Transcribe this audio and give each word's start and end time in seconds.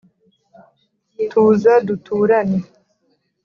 Tuza 1.29 1.73
duturane 1.87 2.59